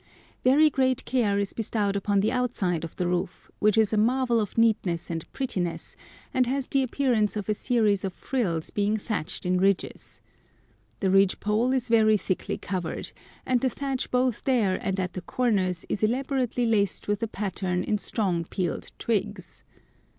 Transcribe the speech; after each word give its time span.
Very 0.43 0.71
great 0.71 1.05
care 1.05 1.37
is 1.37 1.53
bestowed 1.53 1.95
upon 1.95 2.21
the 2.21 2.31
outside 2.31 2.83
of 2.83 2.95
the 2.95 3.05
roof, 3.07 3.51
which 3.59 3.77
is 3.77 3.93
a 3.93 3.97
marvel 3.97 4.39
of 4.39 4.57
neatness 4.57 5.11
and 5.11 5.31
prettiness, 5.31 5.95
and 6.33 6.47
has 6.47 6.65
the 6.65 6.81
appearance 6.81 7.35
of 7.37 7.47
a 7.47 7.53
series 7.53 8.03
of 8.03 8.11
frills 8.11 8.71
being 8.71 8.97
thatched 8.97 9.45
in 9.45 9.59
ridges. 9.59 10.19
The 11.01 11.11
ridge 11.11 11.39
pole 11.39 11.71
is 11.71 11.87
very 11.87 12.17
thickly 12.17 12.57
covered, 12.57 13.11
and 13.45 13.61
the 13.61 13.69
thatch 13.69 14.09
both 14.09 14.43
there 14.45 14.79
and 14.81 14.99
at 14.99 15.13
the 15.13 15.21
corners 15.21 15.85
is 15.87 16.01
elaborately 16.01 16.65
laced 16.65 17.07
with 17.07 17.21
a 17.21 17.27
pattern 17.27 17.83
in 17.83 17.99
strong 17.99 18.43
peeled 18.45 18.91
twigs. 18.97 19.61